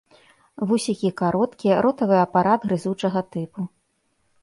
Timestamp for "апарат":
2.25-2.59